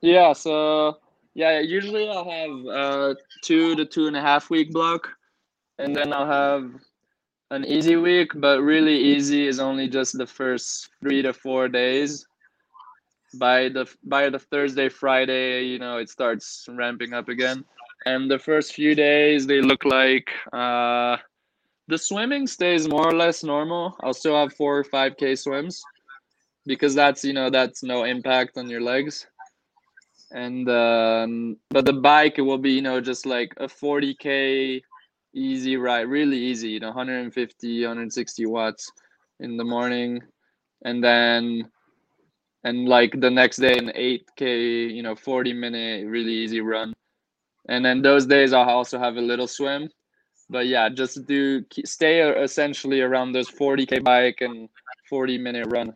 [0.00, 0.32] Yeah.
[0.32, 0.98] So
[1.34, 5.08] yeah, usually I'll have uh two to two and a half week block,
[5.78, 6.72] and then I'll have
[7.50, 12.26] an easy week, but really easy is only just the first three to four days.
[13.38, 17.64] By the by the Thursday, Friday, you know, it starts ramping up again.
[18.06, 21.16] And the first few days they look like uh
[21.88, 23.96] the swimming stays more or less normal.
[24.02, 25.82] I'll still have four or five K swims
[26.64, 29.26] because that's you know that's no impact on your legs.
[30.34, 34.82] And um, but the bike will be you know just like a 40k
[35.34, 38.90] easy ride, really easy, you know, 150, 160 watts
[39.40, 40.20] in the morning,
[40.84, 41.70] and then
[42.64, 46.92] and like the next day an 8k, you know, 40 minute really easy run,
[47.68, 49.88] and then those days I'll also have a little swim,
[50.48, 54.68] but yeah, just do stay essentially around those 40k bike and
[55.08, 55.94] 40 minute run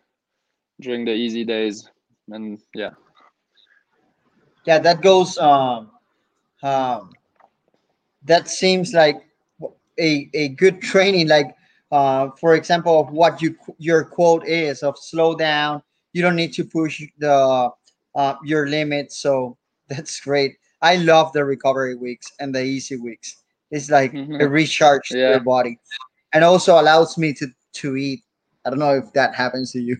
[0.81, 1.88] during the easy days,
[2.29, 2.90] and yeah.
[4.68, 5.38] Yeah, that goes.
[5.38, 5.90] Um,
[6.62, 7.12] um,
[8.24, 9.16] that seems like
[9.98, 11.57] a, a good training like
[11.90, 16.52] uh, for example of what you your quote is of slow down you don't need
[16.52, 17.70] to push the
[18.14, 19.57] uh, your limits so
[19.88, 24.40] that's great i love the recovery weeks and the easy weeks it's like mm-hmm.
[24.40, 25.16] a recharge yeah.
[25.16, 25.78] to your body
[26.35, 28.22] and also allows me to to eat
[28.66, 29.96] i don't know if that happens to you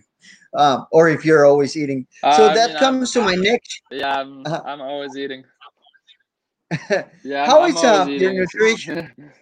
[0.53, 4.19] um, or if you're always eating so uh, that comes I'm, to my next yeah
[4.19, 5.43] i'm, uh, I'm always eating
[7.23, 9.11] yeah how I'm, is uh, your nutrition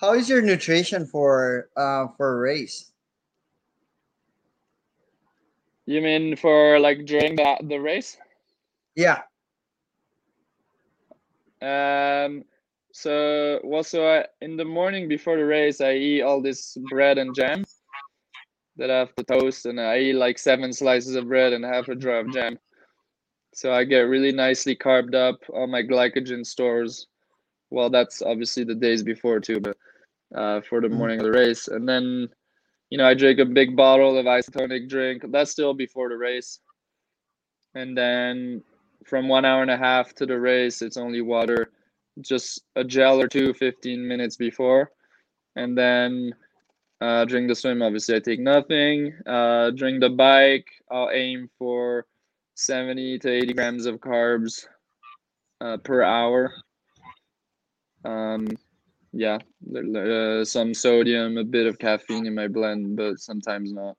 [0.00, 2.92] How is your nutrition for uh for a race?
[5.86, 8.16] You mean for like during the the race?
[8.94, 9.22] Yeah.
[11.60, 12.44] Um.
[12.92, 17.18] So well, so I, in the morning before the race, I eat all this bread
[17.18, 17.64] and jam
[18.78, 21.88] that I have to toast, and I eat like seven slices of bread and half
[21.88, 22.58] a jar of jam.
[23.54, 25.36] So I get really nicely carbed up.
[25.50, 27.06] All my glycogen stores
[27.70, 29.76] well, that's obviously the days before too, but
[30.34, 30.96] uh, for the Mhm.
[30.96, 32.28] morning of the race, and then
[32.90, 35.22] you know I drink a big bottle of isotonic drink.
[35.30, 36.60] That's still before the race,
[37.74, 38.62] and then
[39.06, 41.70] from one hour and a half to the race, it's only water,
[42.20, 44.90] just a gel or two 15 minutes before,
[45.56, 46.34] and then
[47.00, 49.12] uh, during the swim, obviously I take nothing.
[49.26, 52.06] Uh, during the bike, I'll aim for
[52.54, 54.66] 70 to 80 grams of carbs
[55.60, 56.52] uh, per hour.
[58.04, 58.48] Um,
[59.12, 59.38] yeah,
[59.74, 63.96] uh, some sodium, a bit of caffeine in my blend, but sometimes not.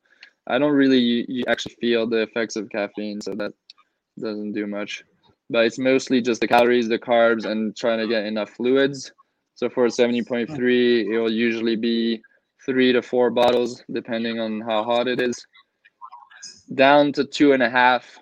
[0.47, 3.53] I don't really actually feel the effects of caffeine, so that
[4.19, 5.03] doesn't do much.
[5.49, 9.11] But it's mostly just the calories, the carbs, and trying to get enough fluids.
[9.55, 12.21] So for 70.3, it will usually be
[12.65, 15.45] three to four bottles, depending on how hot it is,
[16.75, 18.19] down to two and a half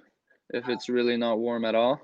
[0.52, 2.00] if it's really not warm at all.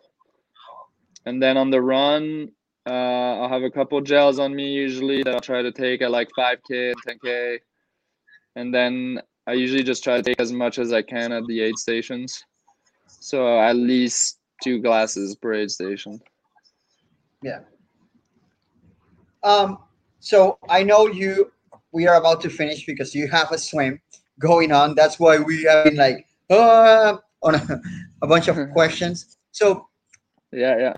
[1.25, 2.51] And then on the run,
[2.85, 6.11] uh, I'll have a couple gels on me usually that I'll try to take at
[6.11, 7.59] like 5K and 10K.
[8.55, 11.61] And then I usually just try to take as much as I can at the
[11.61, 12.43] aid stations.
[13.07, 16.21] So at least two glasses per aid station.
[17.41, 17.59] Yeah.
[19.43, 19.79] Um,
[20.19, 21.52] so I know you
[21.93, 24.01] we are about to finish because you have a swim
[24.39, 24.95] going on.
[24.95, 27.81] That's why we have been like uh, on a,
[28.21, 29.37] a bunch of questions.
[29.51, 29.87] So
[30.51, 30.93] Yeah, yeah.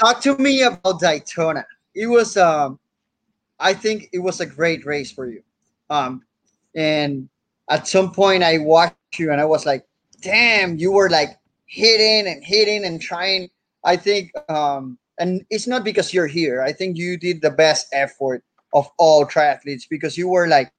[0.00, 1.64] talk to me about Daytona.
[1.94, 2.78] It was um
[3.58, 5.42] I think it was a great race for you.
[5.90, 6.24] Um
[6.74, 7.28] and
[7.70, 9.86] at some point I watched you and I was like,
[10.20, 13.50] damn, you were like hitting and hitting and trying.
[13.84, 16.62] I think um and it's not because you're here.
[16.62, 18.42] I think you did the best effort
[18.76, 20.72] of all triathletes because you were like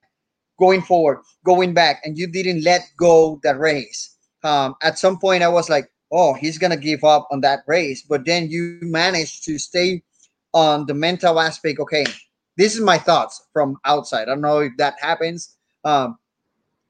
[0.59, 4.15] going forward, going back, and you didn't let go the race.
[4.43, 8.03] Um, at some point, I was like, oh, he's gonna give up on that race,
[8.03, 10.03] but then you managed to stay
[10.53, 11.79] on the mental aspect.
[11.79, 12.05] Okay,
[12.57, 14.23] this is my thoughts from outside.
[14.23, 16.17] I don't know if that happens, um,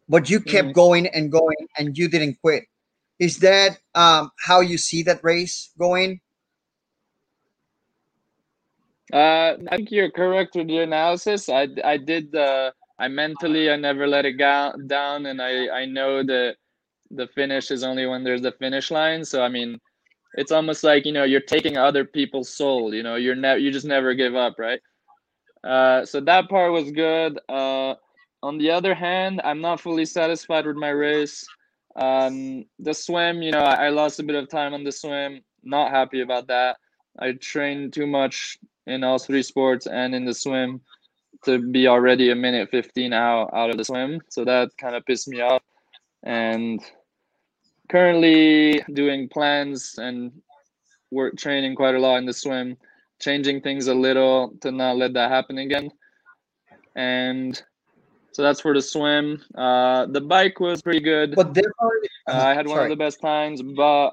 [0.09, 0.73] but you kept Mhm.
[0.73, 2.65] going and going, and you didn't quit.
[3.19, 6.21] Is that um, how you see that race going?
[9.13, 11.49] Uh, I think you're correct with your analysis.
[11.49, 15.85] I, I did uh, I mentally I never let it go down, and I I
[15.85, 16.57] know that
[17.11, 19.23] the finish is only when there's the finish line.
[19.23, 19.79] So I mean,
[20.33, 22.93] it's almost like you know you're taking other people's soul.
[22.93, 24.81] You know, you're never you just never give up, right?
[25.63, 27.39] Uh, so that part was good.
[27.47, 27.95] Uh,
[28.43, 31.45] on the other hand, I'm not fully satisfied with my race.
[31.95, 35.41] Um, the swim, you know, I, I lost a bit of time on the swim.
[35.63, 36.77] Not happy about that.
[37.17, 40.81] I trained too much in all three sports and in the swim
[41.45, 44.21] to be already a minute 15 out out of the swim.
[44.29, 45.61] So that kind of pissed me off.
[46.23, 46.81] And
[47.89, 50.31] currently doing plans and
[51.11, 52.77] work training quite a lot in the swim
[53.19, 55.91] changing things a little to not let that happen again.
[56.95, 57.61] And
[58.31, 59.41] so that's for the swim.
[59.55, 61.33] Uh, the bike was pretty good.
[61.35, 64.11] But definitely, uh, i had one of the best times but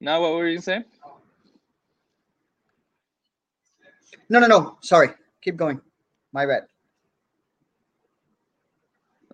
[0.00, 0.84] now what were you saying
[4.28, 4.78] No, no, no.
[4.80, 5.10] Sorry.
[5.42, 5.80] Keep going.
[6.32, 6.64] My bad.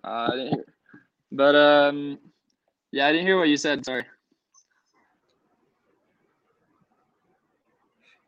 [0.03, 0.65] Uh, I didn't hear.
[1.31, 2.19] But um,
[2.91, 3.85] yeah, I didn't hear what you said.
[3.85, 4.05] Sorry.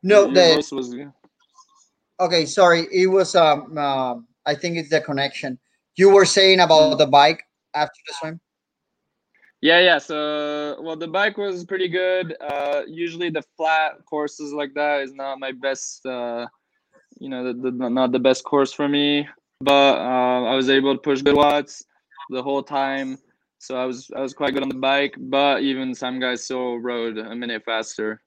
[0.01, 0.95] No, Your the was.
[2.19, 2.45] okay.
[2.45, 3.77] Sorry, it was um.
[3.77, 5.57] um I think it's the connection.
[5.95, 8.41] You were saying about the bike after the swim.
[9.63, 9.97] Yeah, yeah.
[9.97, 12.35] So, well, the bike was pretty good.
[12.41, 16.05] Uh, usually the flat courses like that is not my best.
[16.05, 16.47] Uh,
[17.17, 19.25] you know, the, the, not the best course for me.
[19.61, 21.81] But uh, I was able to push good watts
[22.29, 23.17] the whole time.
[23.59, 25.15] So I was I was quite good on the bike.
[25.17, 28.21] But even some guys still rode a minute faster.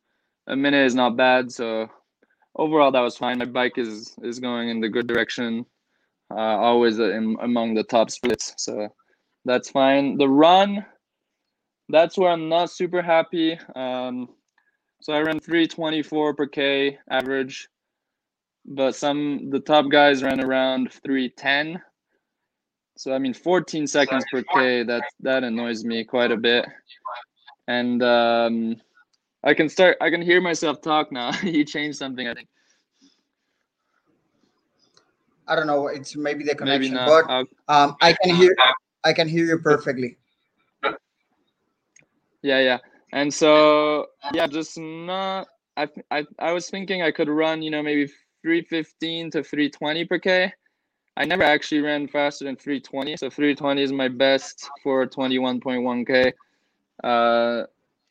[0.47, 1.53] A minute is not bad.
[1.53, 1.87] So
[2.55, 3.41] overall, that was fine.
[3.41, 5.67] My bike is is going in the good direction.
[6.31, 8.55] Uh, always in, among the top splits.
[8.57, 8.89] So
[9.45, 10.17] that's fine.
[10.17, 10.87] The run
[11.89, 13.59] that's where I'm not super happy.
[13.75, 14.29] Um,
[15.01, 17.69] so I ran 324 per K average,
[18.65, 21.81] but some the top guys ran around 310.
[22.97, 24.83] So I mean 14 seconds per K.
[24.83, 26.67] That that annoys me quite a bit.
[27.69, 28.77] And um,
[29.45, 29.97] I can start.
[30.01, 31.33] I can hear myself talk now.
[31.43, 32.49] you changed something, I think.
[35.49, 35.87] I don't know.
[35.87, 37.27] It's maybe the connection, not.
[37.29, 38.57] but um, I can hear.
[39.05, 40.17] I can hear you perfectly.
[42.47, 42.79] Yeah, yeah.
[43.13, 45.49] And so yeah, just not.
[45.77, 48.07] I I I was thinking I could run, you know, maybe
[48.43, 50.53] 315 to 320 per k.
[51.17, 56.33] I never actually ran faster than 320, so 320 is my best for 21.1 k.
[57.05, 57.65] Uh,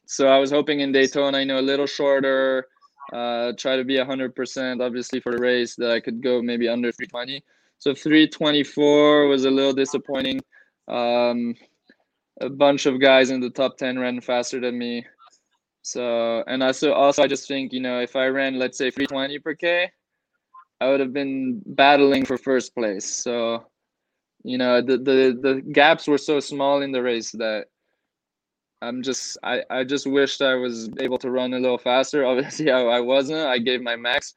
[0.08, 2.68] so I was hoping in Daytona, you know, a little shorter,
[3.14, 6.92] Uh, try to be 100% obviously for the race that I could go maybe under
[6.92, 7.44] 320.
[7.78, 10.42] So 324 was a little disappointing.
[10.88, 11.56] Um,
[12.42, 15.06] a bunch of guys in the top 10 ran faster than me.
[15.82, 19.40] So, and also, also, I just think, you know, if I ran, let's say 320
[19.40, 19.92] per K,
[20.82, 23.06] I would have been battling for first place.
[23.06, 23.66] So,
[24.44, 27.68] you know, the, the, the gaps were so small in the race that
[28.82, 32.26] I'm just, I, I just wished I was able to run a little faster.
[32.28, 33.48] Obviously, I, I wasn't.
[33.48, 34.34] I gave my max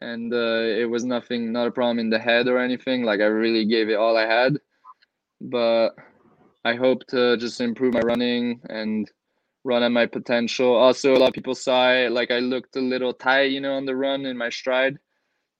[0.00, 3.02] and uh, it was nothing, not a problem in the head or anything.
[3.02, 4.58] Like I really gave it all I had.
[5.40, 5.90] But
[6.68, 9.10] I hope to just improve my running and
[9.64, 10.74] run at my potential.
[10.74, 13.74] Also, a lot of people saw it, like I looked a little tight, you know,
[13.74, 14.98] on the run in my stride.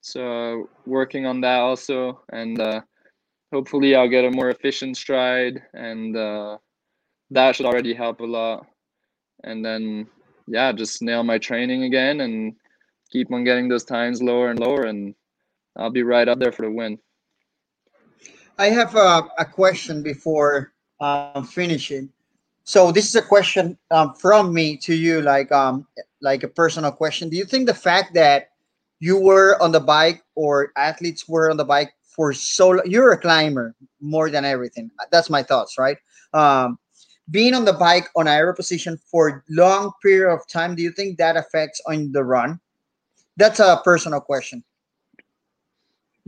[0.03, 2.83] So working on that also, and uh,
[3.51, 6.59] hopefully I'll get a more efficient stride, and uh,
[7.31, 8.67] that should already help a lot.
[9.45, 10.09] And then
[10.47, 12.55] yeah, just nail my training again and
[13.11, 15.15] keep on getting those times lower and lower, and
[15.75, 16.99] I'll be right up there for the win.
[18.59, 22.11] I have a, a question before um, finishing.
[22.65, 25.87] So this is a question um, from me to you, like um,
[26.21, 27.29] like a personal question.
[27.29, 28.51] Do you think the fact that
[29.01, 33.19] you were on the bike or athletes were on the bike for so you're a
[33.19, 34.91] climber more than everything.
[35.13, 35.99] That's my thoughts, right?
[36.35, 36.79] Um,
[37.31, 41.19] being on the bike on aero position for long period of time, do you think
[41.19, 42.59] that affects on the run?
[43.37, 44.65] That's a personal question.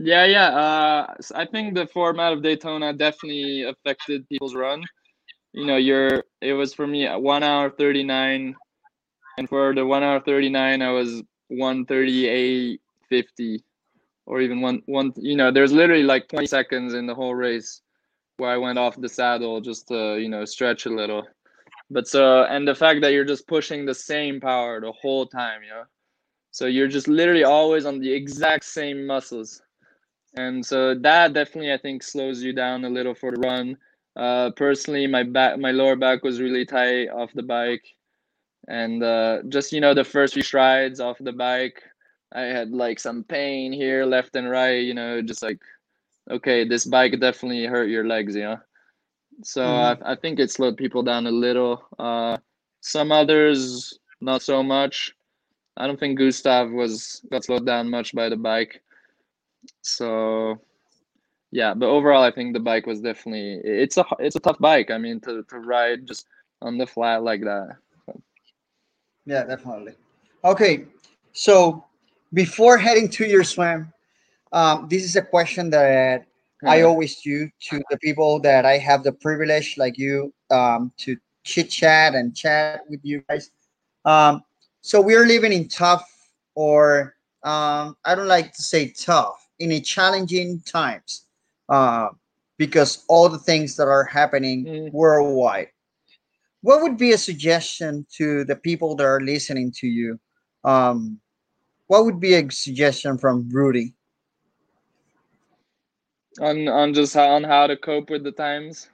[0.03, 0.47] Yeah, yeah.
[0.47, 4.83] Uh, I think the format of Daytona definitely affected people's run.
[5.53, 8.55] You know, you're it was for me one hour thirty nine,
[9.37, 13.63] and for the one hour thirty nine, I was one thirty eight fifty,
[14.25, 15.13] or even one one.
[15.17, 17.81] You know, there's literally like twenty seconds in the whole race
[18.37, 21.27] where I went off the saddle just to you know stretch a little.
[21.91, 25.61] But so and the fact that you're just pushing the same power the whole time,
[25.61, 25.83] you know,
[26.49, 29.61] so you're just literally always on the exact same muscles
[30.35, 33.77] and so that definitely I think slows you down a little for the run.
[34.15, 37.85] Uh, personally, my back, my lower back was really tight off the bike,
[38.67, 41.81] and uh, just you know the first few strides off the bike,
[42.33, 44.83] I had like some pain here, left and right.
[44.83, 45.59] You know, just like
[46.29, 48.35] okay, this bike definitely hurt your legs.
[48.35, 48.59] You know,
[49.43, 50.03] so mm-hmm.
[50.03, 51.83] I, I think it slowed people down a little.
[51.97, 52.37] Uh,
[52.81, 55.15] some others not so much.
[55.77, 58.81] I don't think Gustav was got slowed down much by the bike.
[59.81, 60.59] So
[61.51, 64.91] yeah, but overall, I think the bike was definitely it's a it's a tough bike.
[64.91, 66.27] I mean, to to ride just
[66.61, 67.77] on the flat like that.
[69.25, 69.93] Yeah, definitely.
[70.43, 70.85] Okay,
[71.33, 71.85] so
[72.33, 73.91] before heading to your swim,
[74.51, 76.25] um, this is a question that
[76.65, 81.17] I always do to the people that I have the privilege, like you, um, to
[81.43, 83.51] chit chat and chat with you guys.
[84.05, 84.43] Um,
[84.81, 86.07] so we're living in tough,
[86.55, 91.25] or um, I don't like to say tough, in a challenging times
[91.69, 92.09] uh,
[92.57, 94.91] because all the things that are happening mm.
[94.91, 95.67] worldwide.
[96.61, 100.19] What would be a suggestion to the people that are listening to you?
[100.63, 101.19] Um,
[101.87, 103.93] what would be a suggestion from Rudy?
[106.39, 108.89] On on just how, on how to cope with the times.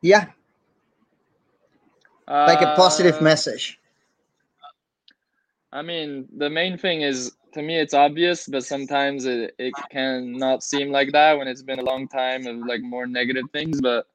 [0.00, 0.26] Yeah.
[2.28, 3.78] like a positive uh, message.
[5.74, 10.32] I mean, the main thing is to me it's obvious, but sometimes it, it can
[10.32, 13.80] not seem like that when it's been a long time of like more negative things,
[13.80, 14.06] but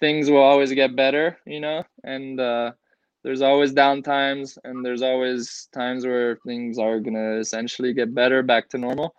[0.00, 2.72] things will always get better, you know, and uh,
[3.22, 8.42] there's always down times and there's always times where things are gonna essentially get better
[8.42, 9.14] back to normal.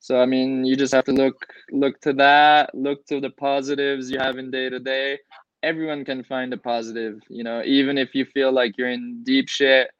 [0.00, 4.10] So I mean, you just have to look look to that, look to the positives
[4.10, 5.18] you have in day to day.
[5.62, 9.50] Everyone can find a positive, you know, even if you feel like you're in deep
[9.50, 9.90] shit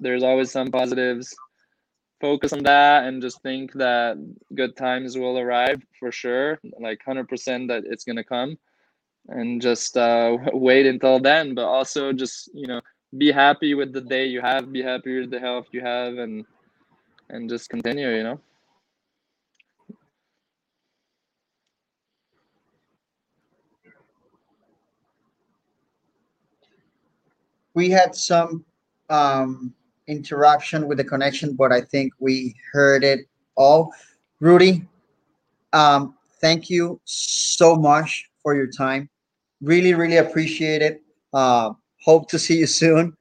[0.00, 1.34] there's always some positives.
[2.20, 4.16] Focus on that and just think that
[4.54, 8.56] good times will arrive for sure, like 100% that it's going to come.
[9.28, 12.80] And just uh, wait until then, but also just, you know,
[13.16, 16.44] be happy with the day you have, be happy with the health you have, and
[17.30, 18.40] and just continue, you know.
[27.74, 28.64] We had some
[29.10, 29.74] um,
[30.06, 33.20] interruption with the connection, but I think we heard it
[33.56, 33.92] all.
[34.40, 34.86] Rudy,
[35.72, 39.08] um, thank you so much for your time.
[39.60, 41.02] Really, really appreciate it.
[41.32, 43.16] Uh, hope to see you soon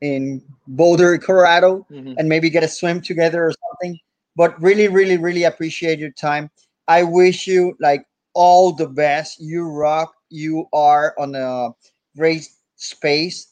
[0.00, 2.14] in Boulder, Colorado, mm-hmm.
[2.18, 3.98] and maybe get a swim together or something.
[4.36, 6.50] But really, really, really appreciate your time.
[6.86, 9.40] I wish you like all the best.
[9.40, 10.14] You rock.
[10.30, 11.70] You are on a
[12.16, 13.48] great space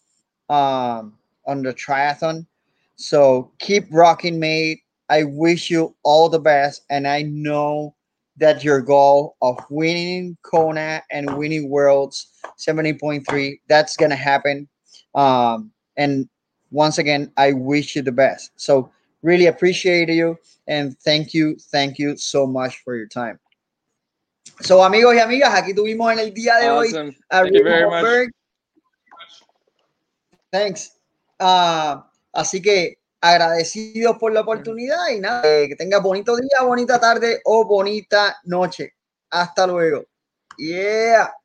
[0.49, 1.15] um,
[1.47, 2.47] on the triathlon.
[2.97, 4.81] So keep rocking, mate.
[5.09, 7.95] I wish you all the best, and I know
[8.39, 12.27] that your goal of winning Kona and winning Worlds
[12.59, 14.69] 70.3 that's gonna happen.
[15.15, 16.29] Um, and
[16.71, 18.51] once again, I wish you the best.
[18.57, 18.91] So
[19.23, 20.37] really appreciate you
[20.67, 23.39] and thank you, thank you so much for your time.
[24.61, 27.09] So amigos y amigas, aquí tuvimos en el día de Awesome.
[27.09, 28.29] hoy a Thank you Rick very much.
[30.53, 30.91] Thanks.
[31.41, 32.07] Ah,
[32.37, 37.41] así que agradecidos por la oportunidad y nada, eh, que tenga bonito día, bonita tarde
[37.45, 38.95] o bonita noche.
[39.31, 40.05] Hasta luego.
[40.57, 41.36] Yeah.